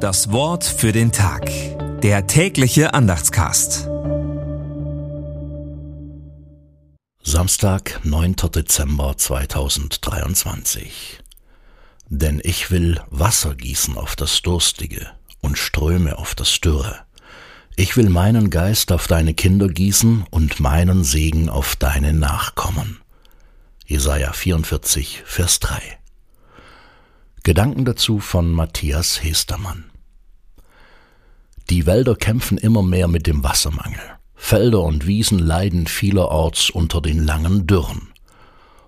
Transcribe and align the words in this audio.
Das 0.00 0.32
Wort 0.32 0.64
für 0.64 0.92
den 0.92 1.12
Tag. 1.12 1.50
Der 2.00 2.26
tägliche 2.26 2.94
Andachtscast. 2.94 3.86
Samstag, 7.22 8.00
9. 8.04 8.36
Dezember 8.54 9.18
2023. 9.18 11.20
Denn 12.08 12.40
ich 12.42 12.70
will 12.70 13.02
Wasser 13.10 13.54
gießen 13.54 13.98
auf 13.98 14.16
das 14.16 14.40
Durstige 14.40 15.10
und 15.42 15.58
Ströme 15.58 16.16
auf 16.16 16.34
das 16.34 16.58
Dürre. 16.60 17.00
Ich 17.76 17.98
will 17.98 18.08
meinen 18.08 18.48
Geist 18.48 18.92
auf 18.92 19.06
deine 19.06 19.34
Kinder 19.34 19.68
gießen 19.68 20.24
und 20.30 20.60
meinen 20.60 21.04
Segen 21.04 21.50
auf 21.50 21.76
deine 21.76 22.14
Nachkommen. 22.14 23.02
Jesaja 23.84 24.32
44, 24.32 25.24
Vers 25.26 25.60
3. 25.60 25.99
Gedanken 27.50 27.84
dazu 27.84 28.20
von 28.20 28.52
Matthias 28.52 29.24
Hestermann. 29.24 29.90
Die 31.68 31.84
Wälder 31.84 32.14
kämpfen 32.14 32.58
immer 32.58 32.84
mehr 32.84 33.08
mit 33.08 33.26
dem 33.26 33.42
Wassermangel. 33.42 33.98
Felder 34.36 34.82
und 34.82 35.08
Wiesen 35.08 35.40
leiden 35.40 35.88
vielerorts 35.88 36.70
unter 36.70 37.00
den 37.00 37.18
langen 37.18 37.66
Dürren. 37.66 38.12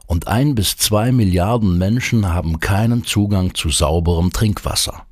Und 0.07 0.29
ein 0.29 0.55
bis 0.55 0.77
zwei 0.77 1.11
Milliarden 1.11 1.77
Menschen 1.77 2.33
haben 2.33 2.61
keinen 2.61 3.03
Zugang 3.03 3.57
zu 3.57 3.69
sauberem 3.71 4.33
Trinkwasser. 4.33 5.07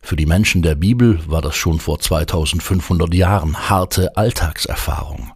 Für 0.00 0.16
die 0.16 0.24
Menschen 0.24 0.62
der 0.62 0.74
Bibel 0.74 1.20
war 1.28 1.42
das 1.42 1.54
schon 1.54 1.78
vor 1.78 2.00
2500 2.00 3.12
Jahren 3.12 3.68
harte 3.68 4.16
Alltagserfahrung. 4.16 5.32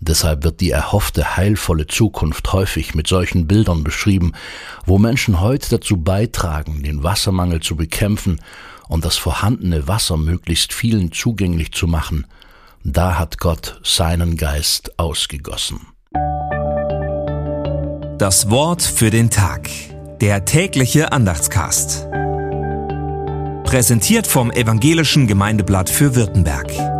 Deshalb 0.00 0.44
wird 0.44 0.60
die 0.60 0.70
erhoffte 0.70 1.36
heilvolle 1.36 1.86
Zukunft 1.86 2.52
häufig 2.54 2.94
mit 2.94 3.06
solchen 3.06 3.46
Bildern 3.46 3.84
beschrieben, 3.84 4.32
wo 4.86 4.98
Menschen 4.98 5.40
heute 5.40 5.68
dazu 5.70 5.98
beitragen, 5.98 6.82
den 6.82 7.02
Wassermangel 7.02 7.60
zu 7.60 7.76
bekämpfen 7.76 8.40
und 8.88 9.04
das 9.04 9.18
vorhandene 9.18 9.86
Wasser 9.86 10.16
möglichst 10.16 10.72
vielen 10.72 11.12
zugänglich 11.12 11.72
zu 11.72 11.86
machen. 11.86 12.26
Da 12.82 13.18
hat 13.18 13.38
Gott 13.38 13.78
seinen 13.84 14.38
Geist 14.38 14.98
ausgegossen. 14.98 15.80
Das 18.18 18.48
Wort 18.50 18.82
für 18.82 19.10
den 19.10 19.30
Tag. 19.30 19.68
Der 20.20 20.46
tägliche 20.46 21.12
Andachtscast. 21.12 22.06
Präsentiert 23.64 24.26
vom 24.26 24.50
Evangelischen 24.50 25.26
Gemeindeblatt 25.26 25.88
für 25.88 26.16
Württemberg. 26.16 26.99